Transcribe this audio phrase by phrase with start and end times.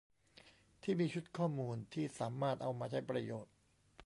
[0.81, 3.53] ที่มีชุดข้อมูลที่สามารถเอามาใช้ประโยชน์